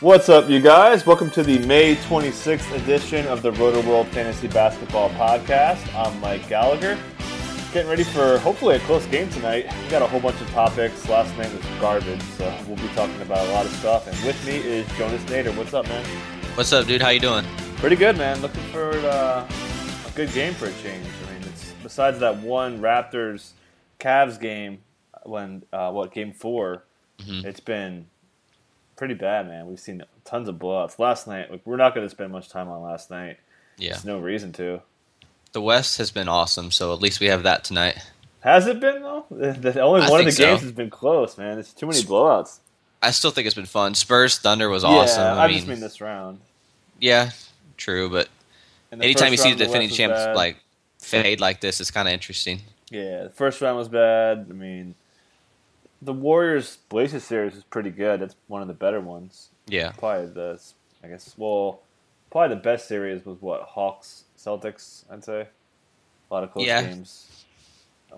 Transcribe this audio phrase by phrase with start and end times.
[0.00, 1.04] What's up, you guys?
[1.04, 5.94] Welcome to the May 26th edition of the Rotoworld Fantasy Basketball Podcast.
[5.94, 6.98] I'm Mike Gallagher.
[7.72, 9.66] Getting ready for hopefully a close game tonight.
[9.84, 11.06] We got a whole bunch of topics.
[11.08, 14.06] Last night was garbage, so we'll be talking about a lot of stuff.
[14.06, 15.54] And with me is Jonas Nader.
[15.56, 16.04] What's up, man?
[16.56, 17.02] What's up, dude?
[17.02, 17.44] How you doing?
[17.76, 18.40] Pretty good, man.
[18.40, 21.06] Looking for uh, a good game for a change.
[21.28, 23.50] I mean, it's besides that one Raptors
[23.98, 24.78] Cavs game
[25.24, 26.84] when uh, what game 4
[27.20, 27.44] Mhm.
[27.44, 28.06] it's been
[29.00, 29.66] pretty bad, man.
[29.66, 30.98] We've seen tons of blowouts.
[30.98, 33.38] Last night, like, we're not going to spend much time on last night.
[33.78, 33.92] Yeah.
[33.92, 34.82] There's no reason to.
[35.52, 37.96] The West has been awesome, so at least we have that tonight.
[38.40, 39.24] Has it been though?
[39.30, 40.44] The, only I one of the so.
[40.44, 41.58] games has been close, man.
[41.58, 42.58] It's too many blowouts.
[43.02, 43.94] I still think it's been fun.
[43.94, 45.22] Spurs Thunder was awesome.
[45.22, 46.38] I, I mean, just mean this round.
[46.98, 47.30] yeah,
[47.78, 48.28] true, but
[48.92, 50.58] anytime you see the defending champs like
[50.98, 52.60] fade like this, it's kind of interesting.
[52.90, 54.46] yeah, the first round was bad.
[54.50, 54.94] I mean,
[56.02, 58.20] the Warriors Blazers series was pretty good.
[58.20, 59.48] That's one of the better ones.
[59.66, 60.60] Yeah, Probably the,
[61.04, 61.80] I guess, well,
[62.30, 65.04] probably the best series was what Hawks Celtics.
[65.10, 66.82] I'd say a lot of close Yeah.
[66.82, 67.44] games.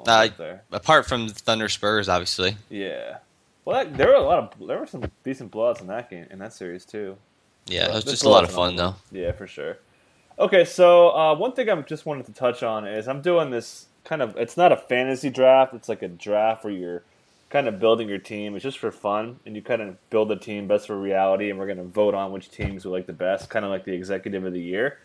[0.07, 0.29] Uh,
[0.71, 2.57] apart from Thunder Spurs, obviously.
[2.71, 3.19] Yeah.
[3.65, 6.27] Well, that, there were a lot of there were some decent blowouts in that game
[6.31, 7.17] in that series too.
[7.67, 8.95] Yeah, it was just a lot of fun though.
[9.13, 9.79] Yeah, for sure.
[10.39, 13.87] Okay, so uh, one thing I just wanted to touch on is I'm doing this
[14.05, 15.75] kind of it's not a fantasy draft.
[15.75, 17.03] It's like a draft where you're
[17.53, 18.57] kind of building your team.
[18.57, 21.59] It's just for fun, and you kind of build a team best for reality, and
[21.59, 23.93] we're going to vote on which teams we like the best, kind of like the
[23.93, 24.99] executive of the year.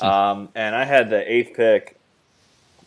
[0.00, 1.98] um, and I had the eighth pick,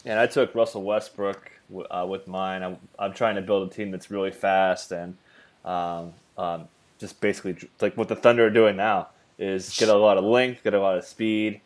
[0.06, 1.52] and I took Russell Westbrook
[1.91, 2.63] uh, with mine.
[2.63, 5.18] I'm, I'm trying to build a team that's really fast and
[5.66, 10.18] um, um, just basically like what the Thunder are doing now is get a lot
[10.18, 11.59] of length, get a lot of speed,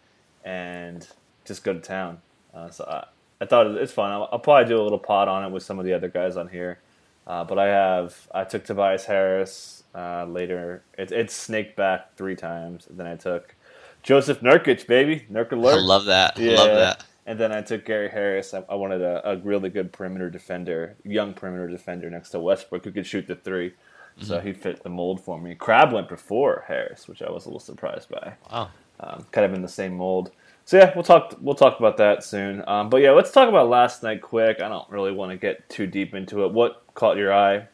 [0.43, 1.07] and
[1.45, 2.19] just go to town.
[2.53, 3.05] Uh, so I,
[3.43, 4.11] I thought it's fun.
[4.11, 6.37] I'll, I'll probably do a little pod on it with some of the other guys
[6.37, 6.79] on here.
[7.27, 10.83] Uh, but I have I took Tobias Harris uh, later.
[10.97, 12.87] It, it's snaked back three times.
[12.89, 13.55] Then I took
[14.03, 16.37] Jusuf Nurkic, baby Nurk I love that.
[16.37, 17.05] I love that.
[17.25, 18.53] And then I took Gary Harris.
[18.53, 22.85] I, I wanted a, a really good perimeter defender, young perimeter defender next to Westbrook
[22.85, 23.73] who could shoot the 3
[24.19, 24.47] So Mm-hmm.
[24.47, 25.55] he fit the mold for me.
[25.55, 28.33] Crabbe went before Harris, which I was a little surprised by.
[28.51, 28.69] Wow.
[28.99, 30.31] Um, kind of in the same mold.
[30.65, 31.35] So yeah, we'll talk.
[31.39, 32.63] We'll talk about that soon.
[32.67, 34.61] Um, but yeah, let's talk about last night quick.
[34.61, 36.51] I don't really want to get too deep into it.
[36.51, 37.67] What caught your eye?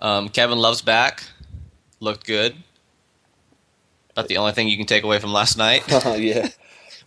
[0.00, 1.22] Um, Kevin Love's back.
[2.00, 2.56] Looked good.
[4.12, 5.82] About the only thing you can take away from last night.
[5.88, 6.48] yeah, yeah.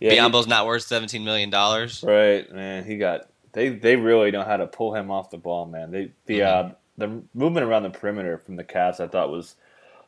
[0.00, 2.04] Biyombo's not worth seventeen million dollars.
[2.06, 2.84] Right, man.
[2.84, 5.90] He got they they really know how to pull him off the ball, man.
[5.90, 9.56] They the uh, the movement around the perimeter from the Cavs, I thought was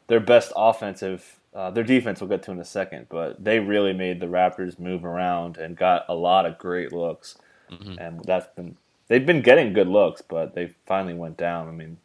[0.06, 1.41] their best offensive.
[1.55, 4.79] Uh, their defense we'll get to in a second, but they really made the Raptors
[4.79, 7.37] move around and got a lot of great looks,
[7.71, 7.99] Mhm.
[8.01, 8.77] and that's been
[9.09, 11.69] they've been getting good looks, but they finally went down.
[11.69, 11.99] I mean,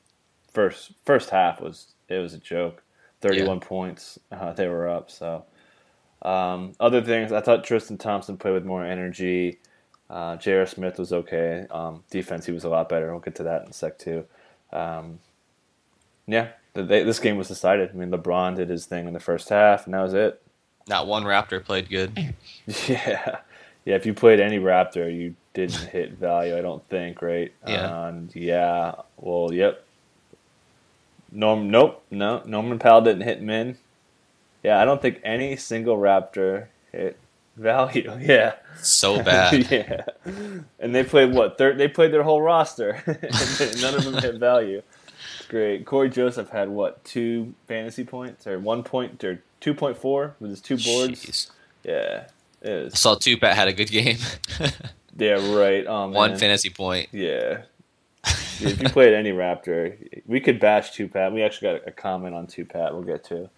[0.51, 2.83] first first half was it was a joke.
[3.21, 5.09] Thirty one points uh, they were up.
[5.09, 5.45] So
[6.23, 9.59] um, other things, I thought Tristan Thompson played with more energy.
[10.09, 10.65] Uh, J.R.
[10.65, 11.67] Smith was okay.
[11.69, 13.11] Um, defense, he was a lot better.
[13.11, 14.25] We'll get to that in a sec too.
[14.73, 15.19] Um,
[16.25, 16.49] yeah,
[16.83, 17.89] they, this game was decided.
[17.89, 20.41] I mean, LeBron did his thing in the first half, and that was it.
[20.87, 22.33] Not one Raptor played good.
[22.87, 23.39] Yeah,
[23.85, 23.95] yeah.
[23.95, 26.57] If you played any Raptor, you didn't hit value.
[26.57, 27.51] I don't think, right?
[27.65, 28.07] Yeah.
[28.07, 28.95] And yeah.
[29.17, 29.83] Well, yep.
[31.31, 32.41] Norm, nope, no.
[32.45, 33.77] Norman Powell didn't hit min.
[34.63, 37.17] Yeah, I don't think any single Raptor hit
[37.55, 38.11] value.
[38.21, 38.53] Yeah.
[38.81, 39.71] So bad.
[39.71, 40.05] yeah.
[40.79, 41.57] And they played what?
[41.57, 43.01] Third, they played their whole roster,
[43.81, 44.83] none of them hit value.
[45.49, 45.85] Great.
[45.85, 47.03] Cory Joseph had what?
[47.05, 51.25] Two fantasy points, or one point, or two point four with his two boards.
[51.25, 51.51] Jeez.
[51.83, 52.27] Yeah,
[52.61, 52.99] it I is.
[52.99, 54.17] saw Tupat had a good game.
[55.19, 55.83] Yeah, right.
[55.87, 57.09] Oh, One fantasy point.
[57.11, 57.63] Yeah.
[58.59, 61.33] Yeah, if you played any Raptor, we could bash Two Pat.
[61.33, 62.93] We actually got a comment on Two Pat.
[62.93, 63.49] We'll get to,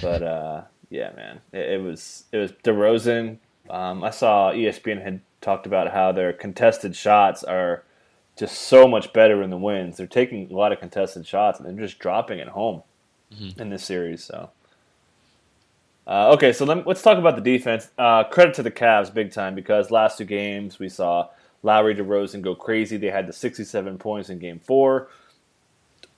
[0.00, 3.36] but uh, yeah, man, it, it was it was DeRozan.
[3.68, 7.82] Um, I saw ESPN had talked about how their contested shots are
[8.36, 9.96] just so much better in the wins.
[9.96, 12.82] They're taking a lot of contested shots and they're just dropping it home
[13.58, 14.22] in this series.
[14.22, 14.50] So.
[16.06, 17.88] Uh, okay, so let, us talk about the defense.
[17.98, 21.28] Uh, credit to the Cavs big time because last two games we saw
[21.62, 22.96] Lowry DeRozan go crazy.
[22.96, 25.08] They had the 67 points in game four.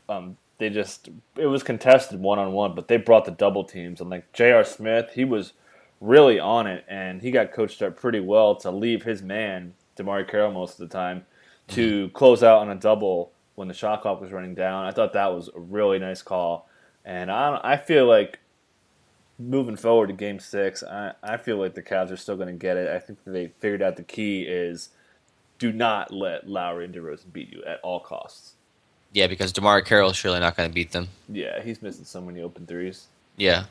[0.09, 4.01] Um, they just it was contested one on one, but they brought the double teams
[4.01, 4.65] and like J.R.
[4.65, 5.53] Smith, he was
[6.01, 10.29] really on it and he got coached up pretty well to leave his man DeMarre
[10.29, 11.25] Carroll most of the time
[11.69, 14.85] to close out on a double when the shot clock was running down.
[14.85, 16.69] I thought that was a really nice call,
[17.05, 18.39] and I I feel like
[19.39, 22.55] moving forward to Game Six, I I feel like the Cavs are still going to
[22.55, 22.89] get it.
[22.89, 24.91] I think they figured out the key is
[25.59, 28.55] do not let Lowry and DeRozan beat you at all costs.
[29.13, 31.09] Yeah, because Carroll is surely not going to beat them.
[31.29, 33.07] Yeah, he's missing so many open threes.
[33.37, 33.65] Yeah.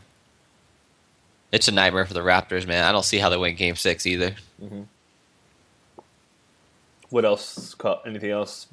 [1.52, 2.84] It's a nightmare for the Raptors, man.
[2.84, 4.36] I don't see how they win Game Six either.
[4.62, 4.82] Mm-hmm.
[7.10, 7.76] What else?
[8.06, 8.68] Anything else?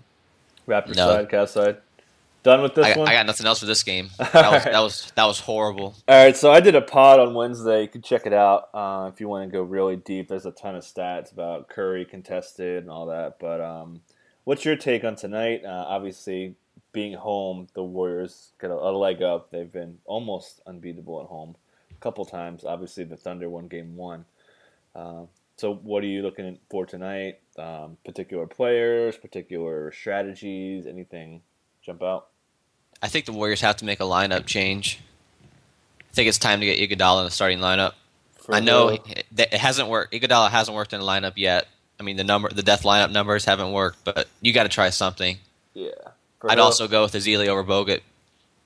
[0.66, 1.08] Raptors no.
[1.08, 1.76] side, Cavs side.
[2.42, 3.08] Done with this I, one.
[3.08, 4.10] I got nothing else for this game.
[4.18, 5.94] That was, that was that was horrible.
[6.06, 7.82] All right, so I did a pod on Wednesday.
[7.82, 10.28] You can check it out uh, if you want to go really deep.
[10.28, 13.38] There's a ton of stats about Curry contested and all that.
[13.38, 14.02] But um,
[14.44, 15.64] what's your take on tonight?
[15.64, 16.54] Uh, obviously,
[16.92, 19.50] being home, the Warriors get a, a, leg up.
[19.50, 21.56] They've been almost unbeatable at home
[21.90, 22.64] a couple times.
[22.64, 24.26] Obviously, the Thunder won Game One.
[24.94, 25.22] Uh,
[25.56, 27.40] so, what are you looking for tonight?
[27.58, 31.42] Um, particular players, particular strategies, anything
[31.82, 32.28] jump out?
[33.00, 35.00] I think the Warriors have to make a lineup change.
[36.00, 37.92] I think it's time to get Iguodala in the starting lineup.
[38.36, 40.12] For I know it, it hasn't worked.
[40.12, 41.68] Iguodala hasn't worked in the lineup yet.
[41.98, 44.90] I mean, the number, the death lineup numbers haven't worked, but you got to try
[44.90, 45.38] something.
[45.74, 45.90] Yeah.
[46.42, 48.00] I'd also go with Ezeli over Bogut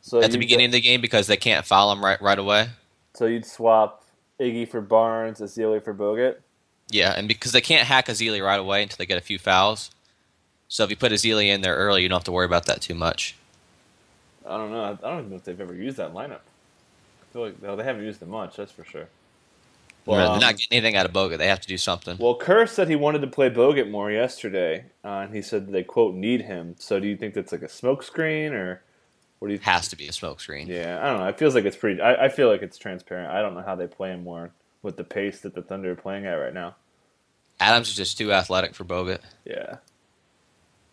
[0.00, 2.68] so at the beginning of the game because they can't foul him right right away.
[3.14, 4.04] So you'd swap
[4.40, 6.36] Iggy for Barnes, Ezeli for Bogut.
[6.90, 9.90] Yeah, and because they can't hack Ezeli right away until they get a few fouls.
[10.68, 12.80] So if you put Ezeli in there early, you don't have to worry about that
[12.80, 13.34] too much.
[14.46, 14.84] I don't know.
[15.02, 16.40] I don't even know if they've ever used that lineup.
[16.40, 18.56] I feel like no, they haven't used it much.
[18.56, 19.08] That's for sure.
[20.06, 21.36] Well, they're not getting anything out of Bogut.
[21.36, 22.16] They have to do something.
[22.18, 25.82] Well, Kerr said he wanted to play Bogut more yesterday, uh, and he said they
[25.82, 26.76] quote need him.
[26.78, 28.80] So, do you think that's like a smokescreen, or
[29.38, 29.58] what do you?
[29.58, 30.66] Th- Has to be a smokescreen.
[30.66, 31.26] Yeah, I don't know.
[31.26, 32.00] It feels like it's pretty.
[32.00, 33.30] I, I feel like it's transparent.
[33.30, 34.50] I don't know how they play him more
[34.82, 36.76] with the pace that the Thunder are playing at right now.
[37.60, 39.20] Adams is just too athletic for Bogut.
[39.44, 39.76] Yeah.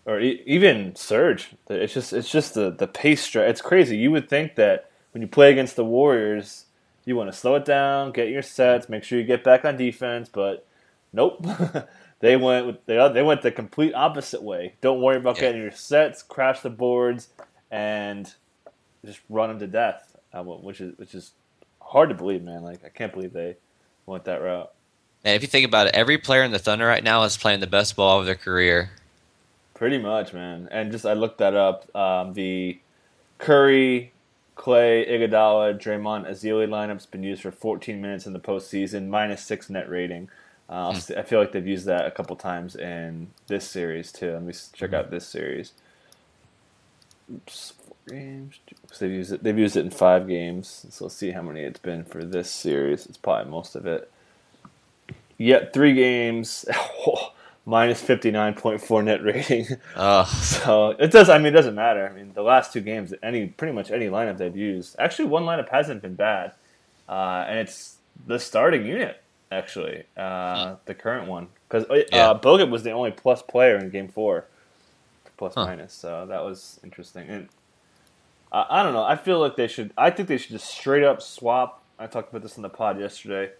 [0.05, 1.55] Or e- even Serge.
[1.69, 3.27] It's just it's just the the pace.
[3.27, 3.97] Stri- it's crazy.
[3.97, 6.65] You would think that when you play against the Warriors,
[7.05, 9.77] you want to slow it down, get your sets, make sure you get back on
[9.77, 10.67] defense, but
[11.13, 11.45] nope.
[12.19, 14.73] they went with, they they went the complete opposite way.
[14.81, 15.41] Don't worry about yeah.
[15.41, 17.29] getting your sets, crash the boards,
[17.69, 18.33] and
[19.05, 20.15] just run them to death.
[20.33, 21.31] Uh, which is which is
[21.79, 22.63] hard to believe, man.
[22.63, 23.57] Like I can't believe they
[24.05, 24.71] went that route.
[25.23, 27.59] And if you think about it, every player in the Thunder right now is playing
[27.59, 28.91] the best ball of their career.
[29.73, 30.67] Pretty much, man.
[30.71, 31.93] And just I looked that up.
[31.95, 32.79] Um, the
[33.39, 34.13] Curry,
[34.55, 39.69] Clay, Iguodala, Draymond, Ezeli lineup's been used for 14 minutes in the postseason, minus six
[39.69, 40.29] net rating.
[40.69, 41.17] Uh, mm.
[41.17, 44.31] I feel like they've used that a couple times in this series too.
[44.31, 45.73] Let me check out this series.
[47.33, 47.73] Oops,
[48.07, 48.59] four games.
[48.99, 49.43] They've used it.
[49.43, 50.85] They've used it in five games.
[50.89, 53.05] So let's see how many it's been for this series.
[53.05, 54.11] It's probably most of it.
[55.37, 56.65] Yet three games.
[57.65, 59.67] minus 59.4 net rating.
[59.95, 60.25] Uh.
[60.25, 61.29] So it does.
[61.29, 62.07] I mean, it doesn't matter.
[62.07, 64.95] I mean, the last two games, any pretty much any lineup they've used.
[64.99, 66.51] Actually, one lineup hasn't been bad,
[67.07, 67.95] uh, and it's
[68.27, 69.21] the starting unit.
[69.51, 72.33] Actually, uh, the current one because uh, yeah.
[72.33, 74.45] Bogut was the only plus player in Game Four,
[75.37, 75.65] plus huh.
[75.65, 75.93] minus.
[75.93, 77.29] So that was interesting.
[77.29, 77.47] And
[78.55, 79.03] I, I don't know.
[79.03, 79.91] I feel like they should.
[79.97, 81.83] I think they should just straight up swap.
[81.99, 83.51] I talked about this in the pod yesterday.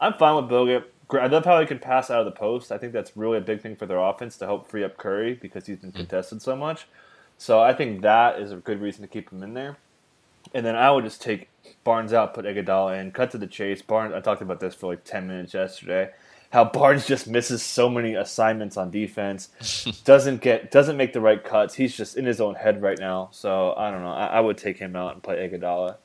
[0.00, 2.72] I'm fine with Bogut I love how he can pass out of the post.
[2.72, 5.34] I think that's really a big thing for their offense to help free up Curry
[5.34, 5.96] because he's been mm.
[5.96, 6.86] contested so much.
[7.36, 9.76] So I think that is a good reason to keep him in there.
[10.54, 11.48] And then I would just take
[11.84, 13.82] Barnes out, put Iguodala in, cut to the chase.
[13.82, 16.10] Barnes, I talked about this for like ten minutes yesterday.
[16.54, 19.48] How Barnes just misses so many assignments on defense,
[20.04, 21.74] doesn't get, doesn't make the right cuts.
[21.74, 23.28] He's just in his own head right now.
[23.32, 24.12] So I don't know.
[24.12, 25.96] I, I would take him out and play Iguodala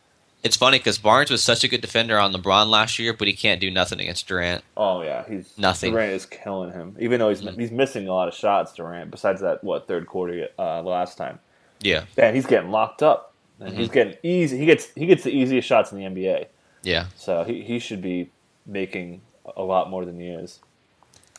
[0.41, 3.33] it's funny because Barnes was such a good defender on LeBron last year, but he
[3.33, 4.63] can't do nothing against Durant.
[4.77, 5.91] Oh yeah, he's nothing.
[5.91, 7.59] Durant is killing him, even though he's mm-hmm.
[7.59, 8.73] he's missing a lot of shots.
[8.73, 11.39] Durant, besides that, what third quarter uh, last time?
[11.81, 13.79] Yeah, man, he's getting locked up, and mm-hmm.
[13.79, 14.57] he's getting easy.
[14.57, 16.45] He gets he gets the easiest shots in the NBA.
[16.83, 18.31] Yeah, so he he should be
[18.65, 19.21] making
[19.55, 20.59] a lot more than he is.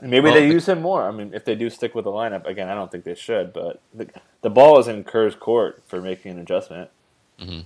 [0.02, 1.06] Maybe well, they use him more.
[1.06, 3.52] I mean, if they do stick with the lineup again, I don't think they should.
[3.52, 4.08] But the,
[4.40, 6.90] the ball is in Kerr's court for making an adjustment.
[7.38, 7.60] Mm-hmm.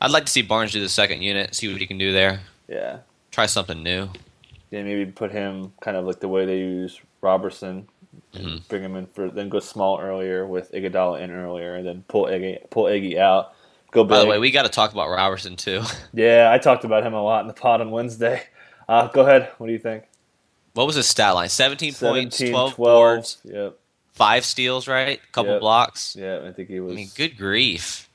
[0.00, 2.40] I'd like to see Barnes do the second unit, see what he can do there.
[2.68, 2.98] Yeah.
[3.30, 4.08] Try something new.
[4.70, 7.86] Yeah, maybe put him kind of like the way they use Roberson.
[8.34, 8.56] Mm-hmm.
[8.68, 12.24] Bring him in for then go small earlier with Iguodala in earlier, and then pull
[12.24, 13.54] Iggy pull Iggy out.
[13.90, 14.10] Go big.
[14.10, 15.82] By the way, we got to talk about Roberson too.
[16.14, 18.42] yeah, I talked about him a lot in the pod on Wednesday.
[18.88, 19.50] Uh, go ahead.
[19.58, 20.04] What do you think?
[20.74, 21.48] What was his stat line?
[21.48, 23.38] 17, 17 points, 12, 12 boards.
[23.44, 23.78] Yep.
[24.12, 25.20] Five steals, right?
[25.22, 25.60] A Couple yep.
[25.60, 26.16] blocks.
[26.16, 26.92] Yeah, I think he was.
[26.92, 28.08] I mean, good grief.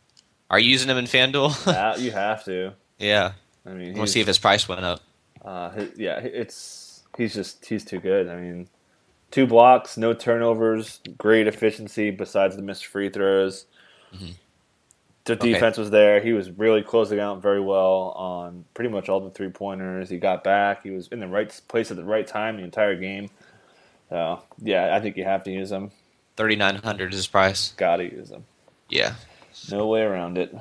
[0.49, 1.67] Are you using him in FanDuel?
[1.67, 2.73] uh, you have to.
[2.99, 3.33] Yeah.
[3.63, 5.01] I mean, we'll see if his price went up.
[5.45, 8.27] Uh, his, yeah, it's he's just he's too good.
[8.27, 8.67] I mean,
[9.29, 13.67] two blocks, no turnovers, great efficiency besides the missed free throws.
[14.15, 14.31] Mm-hmm.
[15.27, 15.81] The defense okay.
[15.81, 16.21] was there.
[16.21, 20.09] He was really closing out very well on pretty much all the three pointers.
[20.09, 20.83] He got back.
[20.83, 23.29] He was in the right place at the right time the entire game.
[24.09, 25.91] So yeah, I think you have to use him.
[26.37, 27.73] Thirty nine hundred is his price.
[27.77, 28.45] Gotta use him.
[28.89, 29.15] Yeah.
[29.69, 30.55] No way around it.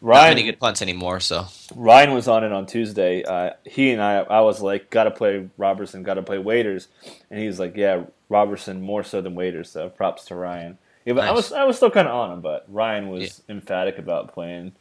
[0.00, 1.20] Ryan, Not many good punts anymore.
[1.20, 3.22] So Ryan was on it on Tuesday.
[3.24, 6.88] Uh, he and I, I was like, got to play Roberson, got to play Waiters,
[7.30, 9.70] and he was like, yeah, Roberson more so than Waiters.
[9.70, 10.78] So props to Ryan.
[11.06, 11.30] Yeah, but nice.
[11.30, 13.54] I was I was still kind of on him, but Ryan was yeah.
[13.54, 14.72] emphatic about playing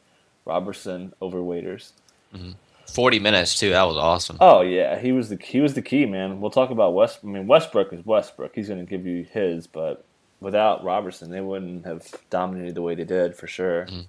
[0.44, 1.94] Roberson over Waiters.
[2.34, 2.52] Mm-hmm.
[2.88, 3.70] Forty minutes too.
[3.70, 4.38] That was awesome.
[4.42, 6.42] Oh yeah, he was the he was the key man.
[6.42, 7.20] We'll talk about West.
[7.24, 8.54] I mean Westbrook is Westbrook.
[8.56, 10.04] He's going to give you his, but
[10.40, 13.86] without Roberson, they wouldn't have dominated the way they did for sure.
[13.86, 14.02] Mm-hmm.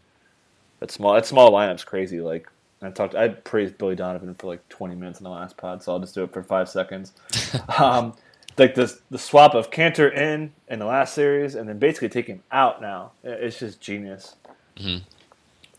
[0.81, 2.21] That small that small lineup's crazy.
[2.23, 2.49] Like
[2.81, 5.93] I talked, I praised Billy Donovan for like 20 minutes in the last pod, so
[5.93, 7.13] I'll just do it for five seconds.
[7.79, 8.15] um,
[8.59, 12.27] like the the swap of Kanter in in the last series, and then basically take
[12.27, 13.13] him out now.
[13.23, 14.37] It's just genius.
[14.77, 15.05] Mm-hmm.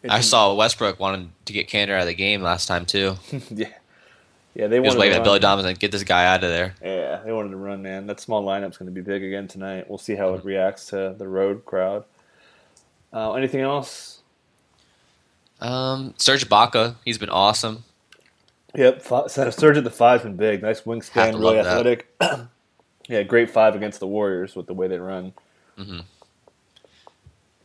[0.10, 3.18] I saw Westbrook wanted to get Kanter out of the game last time too.
[3.50, 3.70] yeah,
[4.54, 6.76] yeah, they wanted was waving at Billy Donovan and get this guy out of there.
[6.82, 8.08] Yeah, they wanted to run, man.
[8.08, 9.90] That small lineup's going to be big again tonight.
[9.90, 12.06] We'll see how it reacts to the road crowd.
[13.12, 14.20] Uh, anything else?
[15.60, 17.84] Um, Serge Ibaka, he's been awesome.
[18.76, 20.62] Yep, Serge at the five's been big.
[20.62, 22.14] Nice wingspan, really athletic.
[23.08, 25.34] yeah, great five against the Warriors with the way they run.
[25.78, 26.00] Mm-hmm.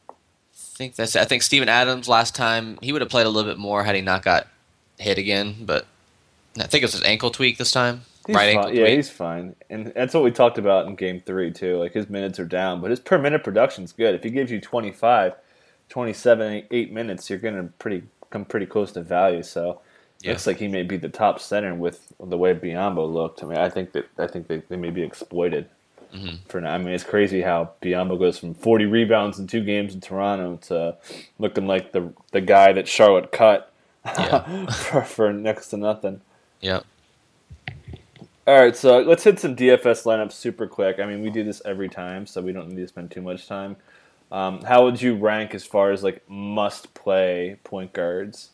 [0.08, 0.14] I
[0.54, 1.16] think that's.
[1.16, 3.94] I think Steven Adams last time he would have played a little bit more had
[3.94, 4.48] he not got
[4.98, 5.86] hit again, but
[6.58, 8.02] I think it was his ankle tweak this time.
[8.26, 8.74] He's right fine.
[8.74, 8.96] Yeah, tweak.
[8.96, 11.78] he's fine, and that's what we talked about in Game Three too.
[11.78, 14.14] Like his minutes are down, but his per minute production's good.
[14.14, 15.34] If he gives you 25,
[15.88, 19.42] 27, eight minutes, you're going to pretty come pretty close to value.
[19.42, 19.80] So
[20.22, 20.30] yeah.
[20.30, 23.42] looks like he may be the top center with the way Biyombo looked.
[23.42, 25.68] I mean, I think that I think they, they may be exploited
[26.14, 26.36] mm-hmm.
[26.48, 26.74] for now.
[26.74, 30.56] I mean, it's crazy how Biyombo goes from 40 rebounds in two games in Toronto
[30.68, 30.96] to
[31.38, 33.72] looking like the the guy that Charlotte cut
[34.04, 34.66] yeah.
[34.70, 36.20] for, for next to nothing.
[36.60, 36.84] Yep.
[38.44, 40.98] All right, so let's hit some DFS lineups super quick.
[40.98, 43.46] I mean, we do this every time, so we don't need to spend too much
[43.46, 43.76] time.
[44.32, 48.50] Um, how would you rank as far as like must play point guards?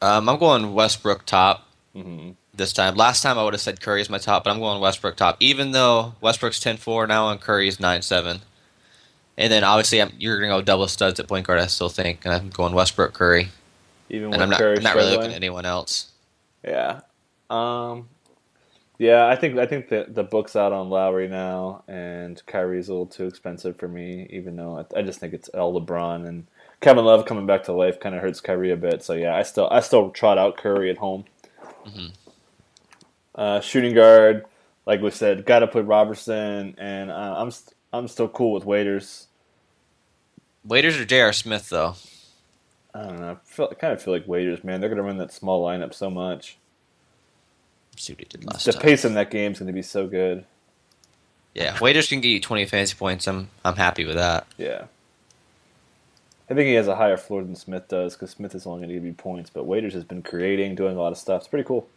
[0.00, 2.30] Um, I'm going Westbrook top mm-hmm.
[2.54, 2.94] this time.
[2.94, 5.36] Last time I would have said Curry is my top, but I'm going Westbrook top.
[5.40, 8.40] Even though Westbrook's 10-4 now and Curry's 9-7.
[9.36, 11.60] And then obviously I'm, you're going to go double studs at point guard.
[11.60, 13.48] I still think, and I'm going Westbrook Curry.
[14.10, 16.10] Even and I'm not, I'm not really looking at anyone else.
[16.64, 17.00] Yeah,
[17.50, 18.08] um,
[18.98, 22.92] yeah, I think I think that the book's out on Lowry now, and Kyrie's a
[22.92, 24.26] little too expensive for me.
[24.30, 26.46] Even though I, I just think it's all LeBron and
[26.80, 29.02] Kevin Love coming back to life kind of hurts Kyrie a bit.
[29.02, 31.24] So yeah, I still I still trot out Curry at home.
[31.86, 32.06] Mm-hmm.
[33.34, 34.44] Uh, shooting guard,
[34.86, 38.64] like we said, got to put Roberson, and uh, I'm st- I'm still cool with
[38.64, 39.26] Waiters.
[40.64, 41.32] Waiters or J.R.
[41.32, 41.94] Smith though.
[42.94, 43.32] I don't know.
[43.32, 44.80] I, feel, I kind of feel like Waiters, man.
[44.80, 46.58] They're gonna run that small lineup so much
[48.00, 48.82] see what he did last the time.
[48.82, 50.44] pace in that game is going to be so good.
[51.54, 53.26] Yeah, Waiters can get you 20 fantasy points.
[53.26, 54.46] I'm I'm happy with that.
[54.56, 54.84] Yeah.
[56.50, 58.88] I think he has a higher floor than Smith does because Smith is only going
[58.88, 61.42] to give you points, but Waiters has been creating, doing a lot of stuff.
[61.42, 61.88] It's pretty cool.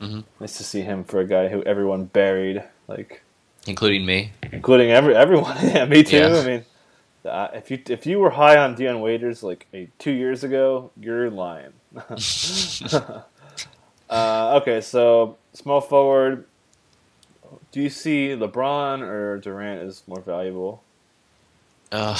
[0.00, 0.20] Mm-hmm.
[0.40, 3.22] Nice to see him for a guy who everyone buried, like
[3.66, 5.56] including me, including every everyone.
[5.62, 6.18] yeah, me too.
[6.18, 6.38] Yeah.
[6.38, 6.64] I mean,
[7.24, 10.90] uh, if you if you were high on Dion Waiters like a, two years ago,
[10.98, 11.72] you're lying.
[14.10, 16.44] uh, okay, so Small forward.
[17.72, 20.84] Do you see LeBron or Durant as more valuable?
[21.90, 22.16] Uh,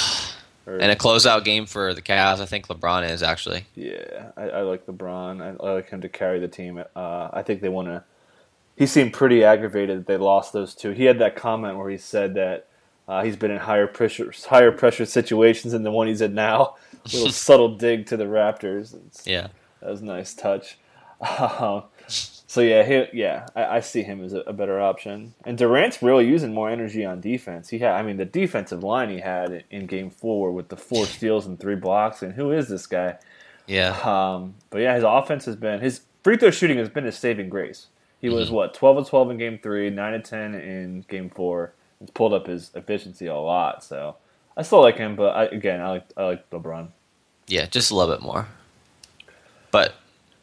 [0.77, 3.65] and a closeout game for the Cavs, I think LeBron is actually.
[3.75, 5.41] Yeah, I, I like LeBron.
[5.41, 6.83] I, I, like him to carry the team.
[6.95, 8.03] Uh, I think they want to.
[8.75, 10.91] He seemed pretty aggravated that they lost those two.
[10.91, 12.67] He had that comment where he said that
[13.07, 16.75] uh, he's been in higher pressure, higher pressure situations than the one he's in now.
[16.93, 18.95] A little subtle dig to the Raptors.
[19.07, 19.47] It's, yeah,
[19.81, 20.77] that was a nice touch.
[21.19, 21.81] Uh,
[22.49, 25.35] so yeah, he, yeah, I, I, see him as a, a, better option.
[25.45, 27.69] And Durant's really using more energy on defense.
[27.69, 30.75] He had, I mean, the defensive line he had in, in Game Four with the
[30.75, 32.23] four steals and three blocks.
[32.23, 33.19] And who is this guy?
[33.67, 33.91] Yeah.
[33.99, 37.49] Um, but yeah, his offense has been his free throw shooting has been his saving
[37.49, 37.85] grace.
[38.19, 38.37] He mm-hmm.
[38.37, 41.73] was what twelve of twelve in Game Three, nine of ten in Game Four.
[42.01, 43.83] It's pulled up his efficiency a lot.
[43.83, 44.15] So
[44.57, 46.87] I still like him, but I, again, I like I like LeBron.
[47.45, 48.47] Yeah, just a little bit more.
[49.69, 49.93] But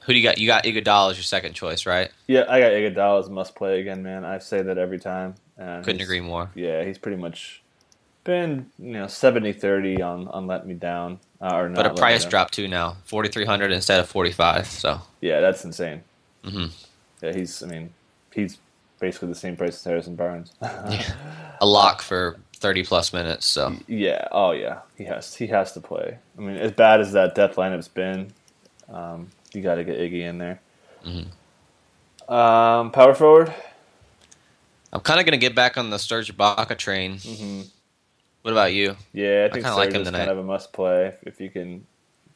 [0.07, 0.39] who do you got?
[0.39, 2.11] You got Iguodala as your second choice, right?
[2.29, 4.25] Yeah, I got Iguodala as a must play again, man.
[4.25, 5.35] I say that every time.
[5.59, 6.51] And Couldn't agree more.
[6.55, 7.63] Yeah, he's pretty much
[8.25, 11.21] been you know 70-30 on on let me down.
[11.41, 14.67] Uh, or but a price drop too now, forty three hundred instead of forty five.
[14.67, 16.03] So yeah, that's insane.
[16.45, 16.67] Mm-hmm.
[17.23, 17.63] Yeah, he's.
[17.63, 17.93] I mean,
[18.33, 18.59] he's
[19.01, 20.53] basically the same price as Harrison Barnes.
[20.63, 21.13] yeah.
[21.61, 23.45] A lock for thirty plus minutes.
[23.45, 25.35] So yeah, oh yeah, he has.
[25.35, 26.19] He has to play.
[26.39, 28.33] I mean, as bad as that death lineup's been,
[28.89, 30.61] um, you got to get Iggy in there.
[31.05, 32.33] Mm-hmm.
[32.33, 33.53] Um, power forward.
[34.93, 37.17] I'm kind of gonna get back on the Serge Ibaka train.
[37.17, 37.63] Mm-hmm.
[38.43, 38.97] What about you?
[39.13, 40.19] Yeah, I think I Serge like him is tonight.
[40.21, 41.87] kind of a must play if you can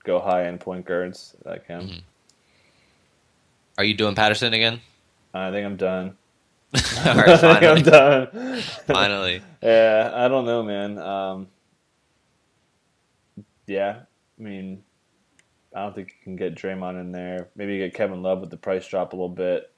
[0.05, 1.83] go high end point guards like him.
[1.83, 1.99] Mm-hmm.
[3.79, 4.81] Are you doing Patterson again?
[5.33, 6.17] I think I'm done.
[6.75, 8.61] I think I'm done.
[8.87, 9.43] finally.
[9.63, 10.99] Yeah, I don't know, man.
[10.99, 11.49] Um,
[13.67, 14.01] yeah,
[14.39, 14.83] I mean,
[15.75, 17.49] I don't think you can get Draymond in there.
[17.55, 19.71] Maybe you get Kevin Love with the price drop a little bit.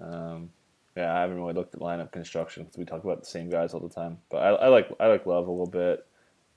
[0.00, 0.50] Um,
[0.96, 3.72] yeah, I haven't really looked at lineup construction because we talk about the same guys
[3.72, 4.18] all the time.
[4.30, 6.04] But I, I like I like Love a little bit.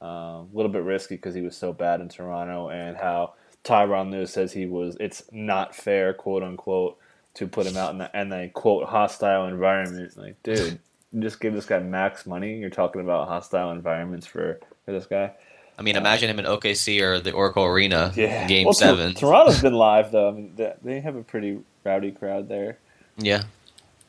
[0.02, 4.12] Um, a little bit risky because he was so bad in Toronto, and how Tyronn
[4.12, 4.98] Lue says he was.
[5.00, 6.98] It's not fair, quote unquote,
[7.36, 10.18] to put him out in, the, in a quote hostile environment.
[10.18, 10.80] Like, dude,
[11.20, 12.58] just give this guy max money.
[12.58, 15.34] You're talking about hostile environments for for this guy.
[15.78, 18.48] I mean, imagine him in OKC or the Oracle Arena, yeah.
[18.48, 19.14] Game well, Seven.
[19.16, 20.30] Toronto's been live though.
[20.30, 22.78] I mean, they have a pretty rowdy crowd there.
[23.18, 23.44] Yeah.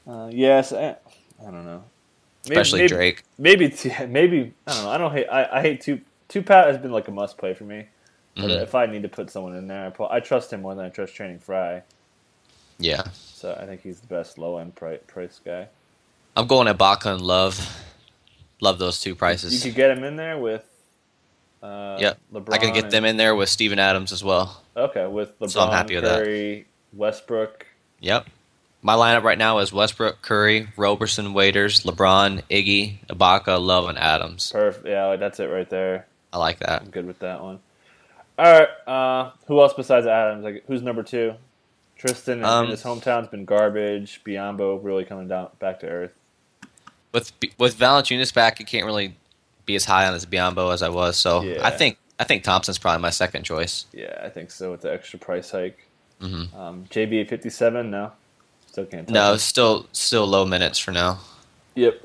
[0.06, 0.96] Uh, yes, I,
[1.40, 1.84] I, don't know.
[2.44, 3.22] Maybe, Especially maybe, Drake.
[3.38, 3.74] Maybe,
[4.08, 4.90] maybe I don't know.
[4.90, 5.26] I don't hate.
[5.28, 6.00] I, I hate two.
[6.42, 7.86] Pat has been like a must play for me.
[8.34, 8.62] But mm-hmm.
[8.62, 10.86] if I need to put someone in there, I, put, I trust him more than
[10.86, 11.82] I trust Channing Frye.
[12.78, 13.02] Yeah.
[13.12, 15.68] So I think he's the best low end price, price guy.
[16.34, 17.84] I'm going Ibaka and Love.
[18.60, 19.52] Love those two prices.
[19.52, 20.64] You could get him in there with.
[21.62, 22.18] Uh, yep.
[22.32, 24.62] LeBron I can get them in there with Steven Adams as well.
[24.76, 26.98] Okay, with LeBron, so I'm happy with Curry, that.
[26.98, 27.66] Westbrook.
[28.00, 28.26] Yep.
[28.84, 34.50] My lineup right now is Westbrook, Curry, Roberson, Waiters, LeBron, Iggy, Ibaka, Love, and Adams.
[34.50, 34.88] Perfect.
[34.88, 36.06] Yeah, that's it right there.
[36.32, 36.82] I like that.
[36.82, 37.60] I'm good with that one.
[38.38, 38.68] All right.
[38.88, 40.42] Uh, who else besides Adams?
[40.42, 41.34] Like, who's number two?
[41.96, 44.20] Tristan um, in his hometown's been garbage.
[44.24, 46.14] Biyombo really coming down back to earth.
[47.12, 49.14] With with Valanciunas back, you can't really
[49.66, 51.16] be as high on as Biyombo as I was.
[51.16, 51.66] So yeah.
[51.66, 53.86] I think I think Thompson's probably my second choice.
[53.92, 55.88] Yeah, I think so with the extra price hike.
[56.20, 56.56] Mm-hmm.
[56.56, 57.90] Um, JB at fifty seven.
[57.90, 58.12] No,
[58.66, 59.08] still can't.
[59.08, 61.18] No, still still low minutes for now.
[61.74, 62.02] Yep.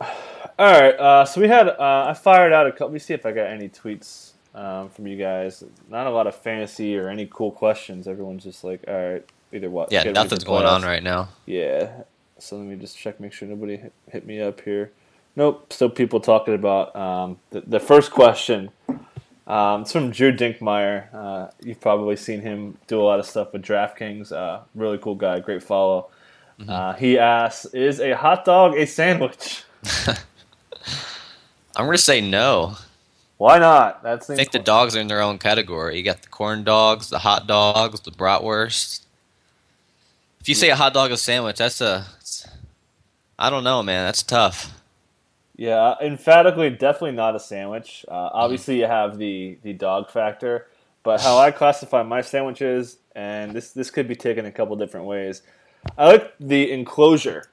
[0.59, 0.95] All right.
[0.95, 2.87] Uh, so we had uh, I fired out a couple.
[2.87, 5.63] Let me see if I got any tweets um, from you guys.
[5.89, 8.07] Not a lot of fantasy or any cool questions.
[8.07, 9.91] Everyone's just like, all right, either what.
[9.91, 11.29] Yeah, nothing's going on right now.
[11.45, 12.03] Yeah.
[12.39, 14.91] So let me just check, make sure nobody hit, hit me up here.
[15.38, 15.71] Nope.
[15.71, 18.71] Still people talking about um, the, the first question.
[19.45, 21.13] Um, it's from Drew Dinkmeyer.
[21.13, 24.32] Uh, you've probably seen him do a lot of stuff with DraftKings.
[24.32, 26.10] Uh, really cool guy, great follow.
[26.60, 26.69] Mm-hmm.
[26.71, 29.63] Uh, he asks, "Is a hot dog a sandwich?"
[31.76, 32.76] I'm gonna say no.
[33.38, 34.02] Why not?
[34.02, 35.97] That's I think the dogs are in their own category.
[35.97, 39.02] You got the corn dogs, the hot dogs, the bratwurst.
[40.41, 42.08] If you say a hot dog is a sandwich, that's a.
[43.38, 44.04] I don't know, man.
[44.08, 44.73] That's tough.
[45.57, 48.05] Yeah, emphatically, definitely not a sandwich.
[48.07, 50.67] Uh, obviously, you have the the dog factor,
[51.01, 55.07] but how I classify my sandwiches, and this this could be taken a couple different
[55.07, 55.41] ways.
[55.97, 57.45] I like the enclosure.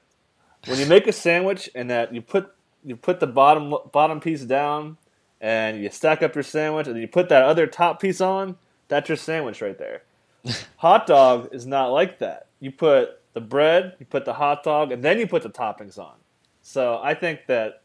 [0.67, 4.43] When you make a sandwich, and that you put you put the bottom bottom piece
[4.43, 4.97] down
[5.41, 8.55] and you stack up your sandwich and you put that other top piece on,
[8.87, 10.03] that's your sandwich right there.
[10.77, 12.47] hot dog is not like that.
[12.59, 15.97] You put the bread, you put the hot dog, and then you put the toppings
[15.97, 16.13] on.
[16.61, 17.81] So I think that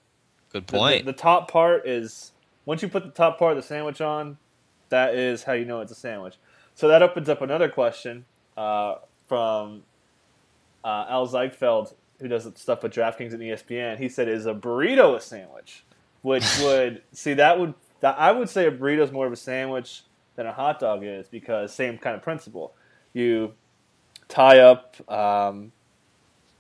[0.53, 1.05] good point.
[1.05, 2.33] The, the, the top part is
[2.65, 4.39] once you put the top part of the sandwich on,
[4.89, 6.37] that is how you know it's a sandwich.
[6.75, 8.25] So that opens up another question
[8.57, 9.83] uh, from
[10.85, 13.99] uh, Al Zeidenfeld, who does stuff with DraftKings and ESPN.
[13.99, 15.85] He said, "Is a burrito a sandwich?"
[16.23, 19.37] which would see that would that, I would say a burrito is more of a
[19.37, 20.03] sandwich
[20.37, 22.75] than a hot dog is because same kind of principle.
[23.13, 23.53] You
[24.29, 25.73] tie up, um,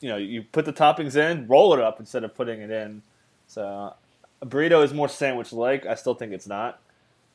[0.00, 3.02] you know, you put the toppings in, roll it up instead of putting it in.
[3.50, 3.94] So
[4.40, 5.84] a burrito is more sandwich like.
[5.84, 6.80] I still think it's not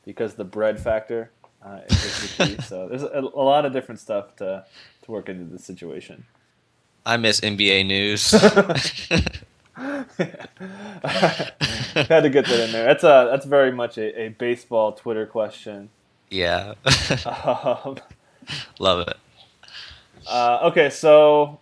[0.06, 1.30] because the bread factor
[1.62, 2.62] uh, is the key.
[2.66, 4.64] so there's a, a lot of different stuff to
[5.02, 6.24] to work into the situation.
[7.04, 8.30] I miss NBA news.
[9.76, 10.06] Had
[12.22, 12.86] to get that in there.
[12.86, 15.90] That's a that's very much a, a baseball Twitter question.
[16.30, 16.72] Yeah.
[17.26, 17.98] um,
[18.78, 19.18] Love it.
[20.26, 21.58] Uh, okay, so